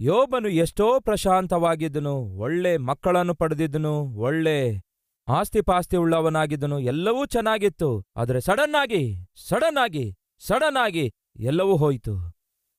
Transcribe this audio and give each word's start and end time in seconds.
ಯೋಬನು 0.00 0.48
ಎಷ್ಟೋ 0.48 1.00
ಪ್ರಶಾಂತವಾಗಿದ್ದನು, 1.00 2.38
ಒಳ್ಳೆ 2.38 2.76
ಮಕ್ಕಳನ್ನು 2.76 3.34
ಪಡೆದಿದ್ದನು, 3.34 4.02
ಒಳ್ಳೆ 4.18 4.82
ಆಸ್ತಿಪಾಸ್ತಿ 5.28 5.96
ಉಳ್ಳವನಾಗಿದ್ದನು 5.96 6.78
ಎಲ್ಲವೂ 6.78 7.26
ಚೆನ್ನಾಗಿತ್ತು, 7.26 8.04
ಆದರೆ 8.16 8.40
ಸಡನ್ 8.40 8.74
ಆಗಿ 8.74 9.26
ಸಡನ್ 9.48 9.76
ಆಗಿ 9.76 10.16
ಸಡನ್ 10.46 10.76
ಆಗಿ 10.76 11.12
ಎಲ್ಲವೂ 11.36 11.76
ಹೋಯಿತು. 11.76 12.14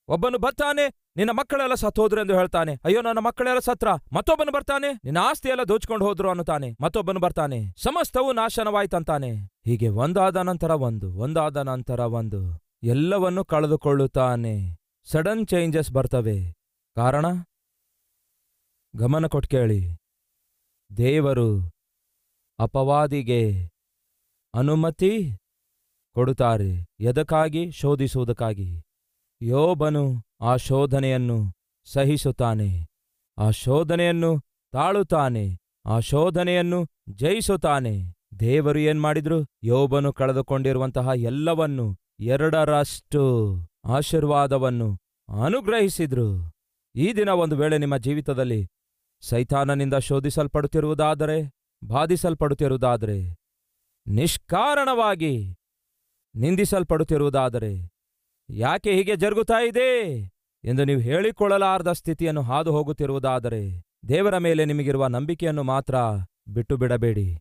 ಒಬ್ಬನು 0.08 0.38
ಬರ್ತಾನೆ, 0.38 0.94
ನಿನ್ನ 1.16 1.32
ಮಕ್ಕಳೆಲ್ಲ 1.32 1.74
ಸತ್ತೋದ್ರು 1.74 2.22
ಎಂದು 2.22 2.34
ಹೇಳ್ತಾನೆ, 2.34 2.80
ಅಯ್ಯೋ, 2.86 3.02
ನನ್ನ 3.02 3.20
ಮಕ್ಕಳೆಲ್ಲ 3.20 3.60
ಸತ್ರ, 3.60 3.88
ಮತ್ತೊಬ್ಬನು 4.14 4.52
ಬರ್ತಾನೆ, 4.52 4.94
ನಿನ್ನ 5.04 5.18
ಆಸ್ತಿ 5.22 5.50
ಎಲ್ಲ 5.50 5.64
ದೋಚ್ಕೊಂಡು 5.64 6.06
ಹೋದ್ರು 6.06 6.30
ಅನ್ನುತ್ತಾನೆ, 6.30 6.78
ಮತ್ತೊಬ್ಬನು 6.82 7.20
ಬರ್ತಾನೆ, 7.20 7.74
ಸಮಸ್ತವು 7.84 8.32
ನಾಶನವಾಯ್ತಂತಾನೆ 8.34 9.32
ಹೀಗೆ 9.66 9.88
ಒಂದಾದ 9.88 10.36
ನಂತರ 10.36 10.72
ಒಂದು, 10.72 11.14
ಒಂದಾದ 11.14 11.58
ನಂತರ 11.58 12.00
ಒಂದು, 12.00 12.62
ಎಲ್ಲವನ್ನು 12.84 13.46
ಕಳೆದುಕೊಳ್ಳುತ್ತಾನೆ. 13.46 14.76
ಸಡನ್ 15.12 15.48
ಚೇಂಜಸ್ 15.48 15.92
ಬರ್ತವೆ. 15.92 16.61
ಕಾರಣ? 16.96 17.26
ಗಮನ 18.96 19.28
ಕೊಟ್ಟು 19.28 19.50
ಕೇಳಿ. 19.50 19.98
ದೇವರು 20.98 21.72
ಅಪವಾದಿಗೆ 22.60 23.70
ಅನುಮತಿ 24.56 25.38
ಕೊಡುತ್ತಾರೆ. 26.14 26.86
ಎದಕ್ಕಾಗಿ? 27.00 27.72
ಶೋಧಿಸುವುದಕ್ಕಾಗಿ. 27.72 28.82
ಯೋಬನು 29.42 30.24
ಆ 30.42 30.56
ಶೋಧನೆಯನ್ನು 30.56 31.54
ಸಹಿಸುತ್ತಾನೆ. 31.86 32.88
ಆ 33.38 33.50
ಶೋಧನೆಯನ್ನು 33.52 34.42
ತಾಳುತ್ತಾನೆ. 34.72 35.58
ಆ 35.86 36.00
ಶೋಧನೆಯನ್ನು 36.00 36.88
ಜಯಿಸುತ್ತಾನೆ. 37.10 38.14
ದೇವರು 38.40 38.80
ಏನ್ 38.80 39.02
ಮಾಡಿದ್ರು? 39.02 39.46
ಯೋಬನು 39.64 40.14
ಕಳೆದುಕೊಂಡಿರುವಂತಹ 40.14 41.10
ಎಲ್ಲವನ್ನು, 41.16 41.98
ಎರಡರಷ್ಟು 42.20 43.58
ಆಶೀರ್ವಾದವನ್ನು 43.86 44.98
ಅನುಗ್ರಹಿಸಿದ್ರು. 45.44 46.61
ಈ 46.96 47.14
ದಿನ 47.14 47.30
ಒಂದು 47.30 47.56
ವೇಳೆ 47.56 47.78
ನಿಮ್ಮ 47.78 47.98
ಜೀವಿತದಲ್ಲಿ 47.98 48.70
ಸೈತಾನನಿಂದ 49.22 49.94
ಶೋಧಿಸಲ್ಪಡುತ್ತಿರುವುದಾದರೆ, 49.94 51.54
ಬಾಧಿಸಲ್ಪಡುತ್ತಿರುವುದಾದರೆ, 51.88 53.36
ನಿಷ್ಕಾರಣವಾಗಿ 54.08 55.56
ನಿಂದಿಸಲ್ಪಡುತ್ತಿರುವುದಾದರೆ 56.36 57.92
ಯಾಕೆ 58.50 58.92
ಹೀಗೆ 58.94 59.16
ಜರುಗುತ್ತಾ 59.16 59.64
ಇದೆ 59.64 59.90
ಎಂದು 60.64 60.84
ನೀವು 60.84 61.00
ಹೇಳಿಕೊಳ್ಳಲಾರದ 61.00 61.92
ಸ್ಥಿತಿಯನ್ನು 61.92 62.42
ಹಾದು 62.42 62.72
ಹೋಗುತ್ತಿರುವುದಾದರೆ 62.72 63.84
ದೇವರ 64.08 64.38
ಮೇಲೆ 64.38 64.66
ನಿಮಗಿರುವ 64.66 65.08
ನಂಬಿಕೆಯನ್ನು 65.08 65.64
ಮಾತ್ರ 65.64 65.96
ಬಿಟ್ಟು 66.48 66.78
ಬಿಡಬೇಡಿ 66.78 67.38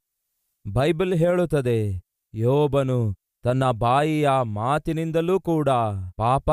ಬೈಬಲ್ 0.73 1.15
ಹೇಳುತ್ತದೆ, 1.15 2.01
ಯೋಬನು 2.35 3.15
ತನ್ನ 3.43 3.71
ಬಾಯಿಯ 3.71 4.31
ಮಾತಿನಿಂದಲೂ 4.43 5.41
ಕೂಡ 5.41 5.69
ಪಾಪ 6.17 6.51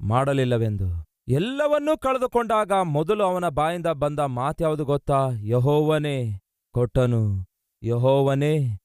ಮಾಡಲಿಲ್ಲವೆಂದು. 0.00 1.05
ಎಲ್ಲವನ್ನೂ 1.28 1.98
ಕಳೆದುಕೊಂಡಾಗ 1.98 2.72
ಮೊದಲು 2.82 3.24
ಅವನ 3.24 3.48
ಬಾಯಿಂದ 3.48 3.86
ಬಂದ 3.86 4.18
ಮಾತ್ಯಾವುದು 4.18 4.84
ಗೊತ್ತಾ? 4.84 5.28
ಯಹೋವನೇ 5.40 6.40
ಕೊಟ್ಟನು. 6.72 7.46
ಯಹೋವನೇ 7.82 8.76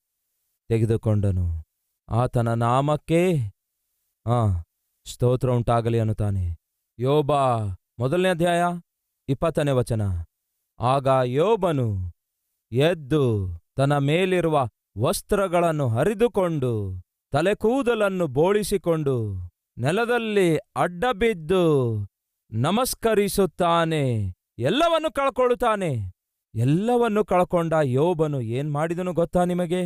ತೆಗೆದುಕೊಂಡನು. 0.67 1.64
ಆತನ 2.09 2.53
ನಾಮಕ್ಕೆ, 2.53 3.52
ಆ, 4.25 4.61
ಸ್ತೋತ್ರ 5.06 5.50
ಉಂಟಾಗಲಿ 5.50 6.00
ಅನ್ನುತ್ತಾನೆ. 6.00 6.58
ಯೋಬಾ, 7.00 7.58
ಮೊದಲನೇ 8.00 8.30
ಅಧ್ಯಾಯ, 8.30 8.64
ಇಪ್ಪತ್ತನೇ 9.30 9.72
ವಚನ. 9.72 10.02
ಆಗ 10.80 11.08
ಯೋಬನು 11.23 12.11
ಎದ್ದು 12.72 13.50
ತನ್ನ 13.76 13.98
ಮೇಲಿರುವ 13.98 14.67
ವಸ್ತ್ರಗಳನ್ನು 15.02 15.88
ಹರಿದುಕೊಂಡು 15.88 17.02
ತಲೆಕೂದಲನ್ನು 17.31 18.28
ಬೋಳಿಸಿಕೊಂಡು 18.28 19.36
ನೆಲದಲ್ಲಿ 19.78 20.58
ಅಡ್ಡಬಿದ್ದು 20.58 21.95
ನಮಸ್ಕರಿಸುತ್ತಾನೆ. 22.54 24.34
ಎಲ್ಲವನ್ನು 24.60 25.12
ಕಳ್ಕೊಳ್ಳುತ್ತಾನೆ. 25.12 26.12
ಎಲ್ಲವನ್ನು 26.56 27.26
ಕಳ್ಕೊಂಡ 27.26 27.73
ಯೋಬನು 27.84 28.42
ಏನ್ 28.42 28.72
ಮಾಡಿದನು 28.72 29.14
ಗೊತ್ತಾ 29.14 29.44
ನಿಮಗೆ? 29.44 29.84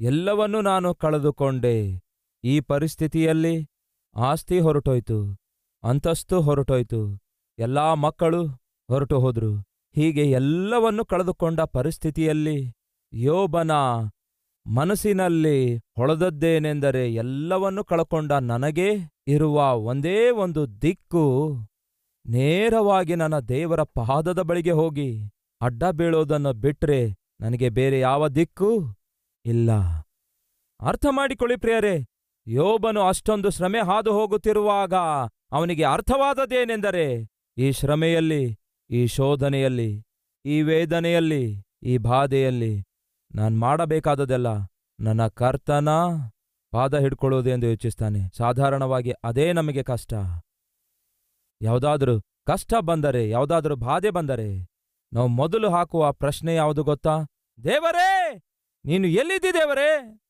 ಎಲ್ಲವನ್ನೂ 0.00 0.60
ನಾನು 0.60 0.94
ಕಳೆದುಕೊಂಡೆ. 0.94 2.00
ಈ 2.44 2.60
ಪರಿಸ್ಥಿತಿಯಲ್ಲಿ 2.60 3.66
ಆಸ್ತಿ 4.16 4.60
ಹೊರಟೋಯ್ತು, 4.60 5.36
ಅಂತಸ್ತು 5.82 6.40
ಹೊರಟೋಯ್ತು, 6.40 7.18
ಎಲ್ಲಾ 7.58 7.94
ಮಕ್ಕಳು 7.94 8.46
ಹೊರಟು 8.88 9.20
ಹೋದ್ರು. 9.20 9.60
ಹೀಗೆ 9.94 10.30
ಎಲ್ಲವನ್ನು 10.30 11.04
ಕಳೆದುಕೊಂಡ 11.04 11.60
ಪರಿಸ್ಥಿತಿಯಲ್ಲಿ 11.60 12.72
ಯೋಬನ 13.12 13.70
ಮನಸ್ಸಿನಲ್ಲಿ 14.66 15.76
ಹೊಳೆದದ್ದೇನೆಂದರೆ 15.76 17.14
ಎಲ್ಲವನ್ನು 17.14 17.84
ಕಳಕೊಂಡ 17.84 18.32
ನನಗೆ 18.32 18.88
ಇರುವ 19.26 19.72
ಒಂದೇ 19.74 20.30
ಒಂದು 20.30 20.82
ದಿಕ್ಕು 20.82 21.24
ನೇರವಾಗಿ 22.26 23.14
ನನ್ನ 23.14 23.38
ದೇವರ 23.38 23.82
ಪಾದದ 23.82 24.38
ಬಳಿಗೆ 24.38 24.70
ಹೋಗಿ 24.70 25.30
ಅಡ್ಡ 25.60 25.84
ಬೀಳೋದನ್ನು 25.84 26.52
ಬಿಟ್ರೆ 26.52 27.14
ನನಗೆ 27.40 27.68
ಬೇರೆ 27.68 28.00
ಯಾವ 28.00 28.28
ದಿಕ್ಕು 28.28 28.96
ಇಲ್ಲ. 29.44 29.70
ಅರ್ಥ 30.80 31.06
ಮಾಡಿಕೊಳ್ಳಿ 31.10 31.56
ಪ್ರಿಯರೇ, 31.56 32.06
ಯೋಬನು 32.46 33.00
ಅಷ್ಟೊಂದು 33.00 33.50
ಶ್ರಮೆ 33.50 33.80
ಹಾದು 33.80 34.12
ಹೋಗುತ್ತಿರುವಾಗ 34.12 34.94
ಅವನಿಗೆ 35.52 35.84
ಅರ್ಥವಾದದೇನೆಂದರೆ 35.84 37.28
ಈ 37.56 37.72
ಶ್ರಮೆಯಲ್ಲಿ, 37.72 38.58
ಈ 38.90 39.06
ಶೋಧನೆಯಲ್ಲಿ, 39.06 40.02
ಈ 40.44 40.62
ವೇದನೆಯಲ್ಲಿ, 40.62 41.62
ಈ 41.82 41.98
ಬಾಧೆಯಲ್ಲಿ 41.98 42.84
ನಾನು 43.34 43.56
ಮಾಡಬೇಕಾದದೆಲ್ಲ 43.56 44.46
ನನ್ನ 45.00 45.26
ಕರ್ತನ 45.26 45.88
ಪಾದ 46.72 46.98
ಹಿಡ್ಕೊಳ್ಳೋದು 46.98 47.50
ಎಂದು 47.50 47.66
ಯೋಚಿಸ್ತಾನೆ. 47.66 48.18
ಸಾಧಾರಣವಾಗಿ 48.36 49.12
ಅದೇ 49.24 49.52
ನಮಗೆ 49.52 49.82
ಕಷ್ಟ. 49.82 50.14
ಯಾವುದಾದ್ರೂ 51.64 52.20
ಕಷ್ಟ 52.20 52.74
ಬಂದರೆ, 52.80 53.30
ಯಾವುದಾದ್ರೂ 53.30 53.76
ಬಾಧೆ 53.76 54.10
ಬಂದರೆ, 54.10 54.66
ನಾವು 55.12 55.28
ಮೊದಲು 55.28 55.70
ಹಾಕುವ 55.70 56.12
ಪ್ರಶ್ನೆ 56.12 56.54
ಯಾವುದು 56.54 56.84
ಗೊತ್ತಾ? 56.84 57.18
ದೇವರೇ, 57.64 58.42
ನೀನು 58.84 59.08
ಎಲ್ಲಿದ್ದಿ 59.08 59.54
ದೇವರೇ? 59.54 60.20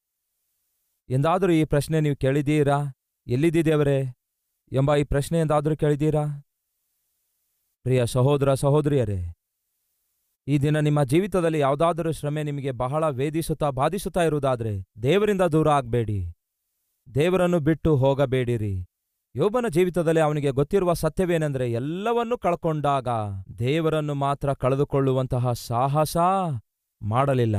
ಎಂದಾದರೂ 1.09 1.53
ಈ 1.53 1.65
ಪ್ರಶ್ನೆ 1.65 2.01
ನೀವು 2.01 2.17
ಕೇಳಿದ್ದೀರಾ? 2.17 2.79
ಎಲ್ಲಿದ್ದಿ 3.27 3.65
ದೇವರೇ? 3.65 4.03
ಎಂಬ 4.73 4.97
ಈ 4.97 5.05
ಪ್ರಶ್ನೆ 5.05 5.39
ಎಂದಾದರೂ 5.39 5.77
ಕೇಳಿದ್ದೀರಾ? 5.77 6.25
ಪ್ರಿಯ 7.83 8.07
ಸಹೋದರ, 8.07 8.55
ಸಹೋದರಿಯರೇ, 8.55 9.35
ಈ 10.47 10.59
ದಿನ 10.59 10.79
ನಿಮ್ಮ 10.79 11.05
ಜೀವಿತದಲ್ಲಿ 11.05 11.59
ಯಾವುದಾದರೂ 11.59 12.13
ಶ್ರಮೆ 12.13 12.43
ನಿಮಗೆ 12.43 12.71
ಬಹಳ 12.71 13.09
ವೇದಿಸುತ್ತಾ, 13.09 13.71
ಬಾಧಿಸುತ್ತಾ 13.71 14.23
ಇರುವುದಾದರೆ 14.23 14.85
ದೇವರಿಂದ 15.03 15.43
ದೂರ 15.43 15.69
ಆಗಬೇಡಿ. 15.71 16.33
ದೇವರನ್ನು 17.15 17.61
ಬಿಟ್ಟು 17.61 17.97
ಹೋಗಬೇಡಿರಿ. 17.97 18.85
ಯೋಬನ 19.35 19.69
ಜೀವಿತದಲ್ಲಿ 19.69 20.21
ಅವನಿಗೆ 20.21 20.51
ಗೊತ್ತಿರುವ 20.51 20.93
ಸತ್ಯವೇನೆಂದರೆ 20.93 21.73
ಎಲ್ಲವನ್ನೂ 21.73 22.39
ಕಳ್ಕೊಂಡಾಗ 22.39 23.09
ದೇವರನ್ನು 23.59 24.15
ಮಾತ್ರ 24.15 24.53
ಕಳೆದುಕೊಳ್ಳುವಂತಹ 24.53 25.53
ಸಾಹಸ 25.53 26.17
ಮಾಡಲಿಲ್ಲ. 27.03 27.57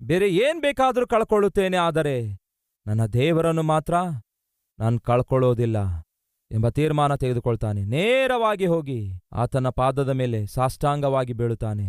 ಬೇರೆ 0.00 0.28
ಏನ್ 0.28 0.60
ಬೇಕಾದರೂ 0.60 1.06
ಕಳ್ಕೊಳ್ಳುತ್ತೇನೆ, 1.06 1.76
ಆದರೆ 1.76 2.16
ನನ್ನ 2.86 3.06
ದೇವರನ್ನು 3.06 3.62
ಮಾತ್ರ 3.62 3.94
ನಾನು 4.78 5.00
ಕಳ್ಕೊಳ್ಳೋದಿಲ್ಲ 5.00 5.76
ಎಂಬ 6.50 6.68
ತೀರ್ಮಾನ 6.68 7.14
ತೆಗೆದುಕೊಳ್ತಾನೆ. 7.14 7.84
ನೇರವಾಗಿ 7.84 8.66
ಹೋಗಿ 8.66 9.00
ಆತನ 9.32 9.68
ಪಾದದ 9.68 10.08
ಮೇಲೆ 10.08 10.46
ಸಾಷ್ಟಾಂಗವಾಗಿ 10.46 11.32
ಬೀಳುತ್ತಾನೆ. 11.32 11.88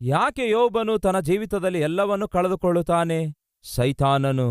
ಯಾಕೆ 0.00 0.50
ಯೋಬನು 0.50 0.98
ತನ್ನ 0.98 1.20
ಜೀವಿತದಲ್ಲಿ 1.20 1.80
ಎಲ್ಲವನ್ನೂ 1.80 2.28
ಕಳೆದುಕೊಳ್ಳುತ್ತಾನೆ? 2.28 3.20
ಸೈತಾನನು 3.64 4.50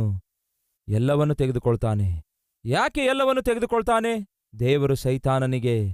ಎಲ್ಲವನ್ನೂ 0.87 1.33
ತೆಗೆದುಕೊಳ್ತಾನೆ. 1.33 2.09
ಯಾಕೆ 2.67 3.01
ಎಲ್ಲವನ್ನು 3.01 3.41
ತೆಗೆದುಕೊಳ್ತಾನೆ? 3.41 4.27
ದೇವರು 4.59 4.95
ಸೈತಾನನಿಗೆ 4.95 5.93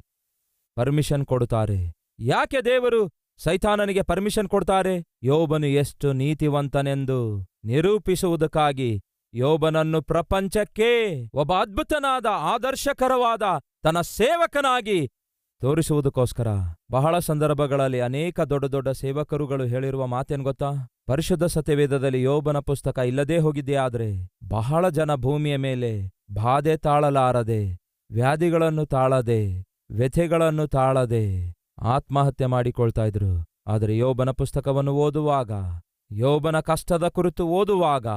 ಪರ್ಮಿಷನ್ 0.76 1.26
ಕೊಡುತ್ತಾರೆ. 1.26 1.94
ಯಾಕೆ 2.20 2.62
ದೇವರು 2.66 3.10
ಸೈತಾನನಿಗೆ 3.38 4.02
ಪರ್ಮಿಷನ್ 4.02 4.48
ಕೊಡ್ತಾರೆ? 4.48 5.04
ಯೋಬನು 5.24 5.68
ಎಷ್ಟು 5.68 6.14
ನೀತಿವಂತನೆಂದು 6.14 7.48
ನಿರೂಪಿಸುವುದಕ್ಕಾಗಿ 7.64 9.02
ಯೋಬನನ್ನು 9.34 10.02
ಪ್ರಪಂಚಕ್ಕೆ 10.02 10.90
ಒಬ್ಬ 11.34 11.54
ಅದ್ಭುತನಾದ, 11.54 12.26
ಆದರ್ಶಕರವಾದ 12.26 13.42
ತನ್ನ 13.84 14.02
ಸೇವಕನಾಗಿ 14.02 15.08
ತೋರಿಸುವುದಕ್ಕೋಸ್ಕರ. 15.62 16.48
ಬಹಳ 16.92 17.20
ಸಂದರ್ಭಗಳಲ್ಲಿ 17.20 18.00
ಅನೇಕ 18.00 18.40
ದೊಡ್ಡ 18.40 18.66
ದೊಡ್ಡ 18.66 18.90
ಸೇವಕರುಗಳು 18.90 19.66
ಹೇಳಿರುವ 19.66 20.06
ಮಾತೇನ್ 20.06 20.42
ಗೊತ್ತಾ? 20.42 20.72
ಪರಿಶುದ್ಧ 21.06 21.44
ಸತ್ಯವೇದದಲ್ಲಿ 21.44 22.24
ಯೋಬನ 22.24 22.60
ಪುಸ್ತಕ 22.60 23.00
ಇಲ್ಲದೇ 23.00 23.38
ಹೋಗಿದ್ದೇ 23.38 23.76
ಆದ್ರೆ 23.76 24.30
ಬಹಳ 24.48 24.90
ಜನ 24.90 25.16
ಭೂಮಿಯ 25.16 25.58
ಮೇಲೆ 25.58 26.21
ಬಾಧೆ 26.34 26.78
ತಾಳಲಾರದೆ, 26.78 27.78
ವ್ಯಾಧಿಗಳನ್ನು 28.12 28.86
ತಾಳದೆ, 28.86 29.64
ವ್ಯಥೆಗಳನ್ನು 29.92 30.68
ತಾಳದೆ 30.68 31.54
ಆತ್ಮಹತ್ಯೆ 31.82 32.46
ಮಾಡಿಕೊಳ್ತಾ 32.46 33.06
ಇದ್ರು. 33.06 33.46
ಆದರೆ 33.68 33.98
ಯೋಬನ 33.98 34.32
ಪುಸ್ತಕವನ್ನು 34.32 34.94
ಓದುವಾಗ, 34.94 35.52
ಯೋಬನ 36.12 36.60
ಕಷ್ಟದ 36.60 37.08
ಕುರಿತು 37.08 37.48
ಓದುವಾಗ 37.48 38.08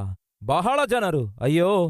ಬಹಳ 0.46 0.81
ಜನರು, 0.87 1.37
ಅಯ್ಯೋ, 1.40 1.88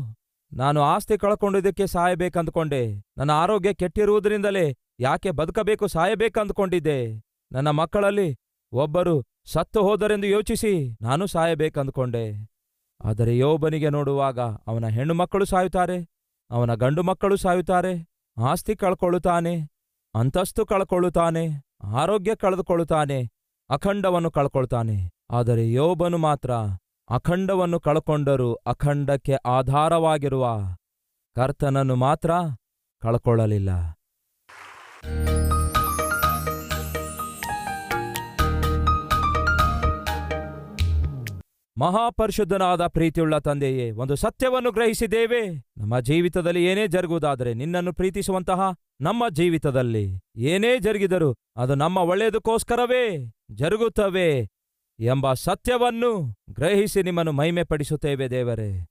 ನಾನು 0.52 0.82
ಆಸ್ತಿ 0.82 1.18
ಕಳ್ಕೊಂಡಿದ್ದಕ್ಕೆ 1.18 1.86
ಸಾಯಬೇಕಂದ್ಕೊಂಡೆ. 1.86 3.02
ನನ್ನ 3.18 3.30
ಆರೋಗ್ಯ 3.30 3.74
ಕೆಟ್ಟಿರುವುದರಿಂದಲೇ 3.74 4.76
ಯಾಕೆ 5.00 5.30
ಬದುಕಬೇಕು, 5.30 5.86
ಸಾಯಬೇಕಂದ್ಕೊಂಡಿದ್ದೆ. 5.86 7.22
ನನ್ನ 7.52 7.70
ಮಕ್ಕಳಲ್ಲಿ 7.70 8.36
ಒಬ್ಬರು 8.72 9.24
ಸತ್ತು 9.52 9.82
ಹೋದರೆಂದು 9.82 10.26
ಯೋಚಿಸಿ 10.26 10.96
ನಾನು 11.02 11.26
ಸಾಯಬೇಕಂದ್ಕೊಂಡೆ. 11.26 12.46
ಆದರೆ 13.04 13.38
ಯೋಬನಿಗೆ 13.38 13.88
ನೋಡುವಾಗ, 13.88 14.40
ಅವನ 14.40 14.86
ಹೆಣ್ಣು 14.86 15.14
ಮಕ್ಕಳು 15.14 15.44
ಸಾಯುತ್ತಾರೆ. 15.44 16.13
ಅವನ 16.50 16.74
ಗಂಡು 16.74 17.02
ಮಕ್ಕಳು 17.02 17.36
ಸಾಯುತ್ತಾರೆ, 17.36 18.08
ಆಸ್ತಿ 18.36 18.76
ಕಳ್ಕೊಳ್ಳುತ್ತಾನೆ, 18.76 19.70
ಅಂತಸ್ತು 20.14 20.66
ಕಳ್ಕೊಳ್ಳುತ್ತಾನೆ, 20.66 21.64
ಆರೋಗ್ಯ 21.96 22.34
ಕಳೆದುಕೊಳ್ಳುತ್ತಾನೆ, 22.34 23.30
ಅಖಂಡವನ್ನು 23.70 24.30
ಕಳ್ಕೊಳ್ತಾನೆ. 24.30 25.10
ಆದರೆ 25.30 25.72
ಯೋಬನು 25.72 26.18
ಮಾತ್ರ 26.18 26.50
ಅಖಂಡವನ್ನು 27.10 27.80
ಕಳ್ಕೊಂಡರೂ 27.80 28.54
ಅಖಂಡಕ್ಕೆ 28.54 29.34
ಆಧಾರವಾಗಿರುವ 29.34 30.46
ಕರ್ತನನ್ನು 31.36 31.96
ಮಾತ್ರ 31.96 32.30
ಕಳ್ಕೊಳ್ಳಲಿಲ್ಲ. 33.02 33.70
ಮಹಾಪರಿಶುದ್ಧನಾದ 41.76 42.86
ಪ್ರೀತಿಯುಳ್ಳ 42.86 43.38
ತಂದೆಯೇ, 43.38 43.90
ಒಂದು 43.90 44.14
ಸತ್ಯವನ್ನು 44.14 44.70
ಗ್ರಹಿಸಿದ್ದೇವೆ. 44.70 45.40
ನಮ್ಮ 45.76 46.00
ಜೀವಿತದಲ್ಲಿ 46.00 46.64
ಏನೇ 46.64 46.86
ಜರುಗುವುದಾದರೆ 46.86 47.54
ನಿನ್ನನ್ನು 47.54 47.92
ಪ್ರೀತಿಸುವಂತಹ 47.92 48.72
ನಮ್ಮ 49.00 49.28
ಜೀವಿತದಲ್ಲಿ 49.28 50.18
ಏನೇ 50.36 50.78
ಜರುಗಿದರೂ 50.78 51.34
ಅದು 51.56 51.74
ನಮ್ಮ 51.74 51.96
ಒಳ್ಳೆಯದಕ್ಕೋಸ್ಕರವೇ 51.96 53.32
ಜರುಗುತ್ತವೆ 53.50 54.28
ಎಂಬ 54.98 55.32
ಸತ್ಯವನ್ನು 55.32 56.36
ಗ್ರಹಿಸಿ 56.50 57.02
ನಿಮ್ಮನ್ನು 57.02 57.32
ಮಹಿಮೆ 57.32 57.64
ಪಡಿಸುತ್ತೇವೆ 57.64 58.30
ದೇವರೇ. 58.30 58.86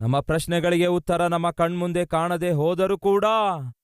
ನಮ್ಮ 0.00 0.20
ಪ್ರಶ್ನೆಗಳಿಗೆ 0.20 0.86
ಉತ್ತರ 0.86 1.26
ನಮ್ಮ 1.26 1.50
ಕಣ್ಮುಂದೆ 1.50 2.06
ಕಾಣದೆ 2.06 2.50
ಹೋದರೂ 2.50 2.98
ಕೂಡ 2.98 3.24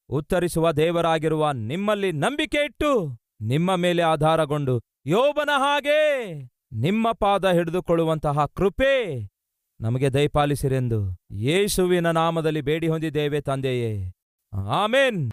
ಉತ್ತರಿಸುವ 0.08 0.72
ದೇವರಾಗಿರುವ 0.72 1.50
ನಿಮ್ಮಲ್ಲಿ 1.52 2.12
ನಂಬಿಕೆ 2.12 2.64
ಇಟ್ಟು 2.64 3.18
ನಿಮ್ಮ 3.40 3.76
ಮೇಲೆ 3.76 4.02
ಆಧಾರಗೊಂಡು 4.02 4.80
ಯೋಬನ 5.06 5.50
ಹಾಗೆ 5.56 6.00
ನಿಮ್ಮ 6.72 7.12
ಪಾದ 7.12 7.50
ಹಿಡಿದುಕೊಳ್ಳುವಂತಹ 7.50 8.46
ಕೃಪೆ 8.46 9.28
ನಮಗೆ 9.80 10.12
ದಯಪಾಲಿಸಿರೆಂದು 10.12 11.16
ಯೇಸುವಿನ 11.32 12.10
ನಾಮದಲ್ಲಿ 12.10 12.60
ಬೇಡಿ 12.60 12.88
ಹೊಂದಿದ್ದೇವೆ 12.88 13.40
ತಂದೆಯೇ. 13.40 14.12
ಆಮೇನ್. 14.68 15.32